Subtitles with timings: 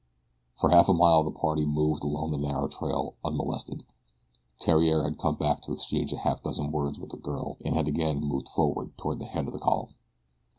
[0.55, 3.83] For half a mile the party moved along the narrow trail unmolested.
[4.59, 7.87] Theriere had come back to exchange a half dozen words with the girl and had
[7.87, 9.93] again moved forward toward the head of the column.